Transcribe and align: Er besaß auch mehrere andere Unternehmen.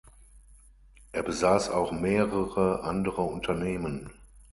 Er 1.11 1.21
besaß 1.21 1.69
auch 1.69 1.91
mehrere 1.91 2.81
andere 2.83 3.21
Unternehmen. 3.21 4.09